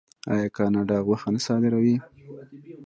آیا 0.33 0.47
کاناډا 0.57 0.97
غوښه 1.07 1.29
نه 1.33 1.39
صادروي؟ 1.45 1.95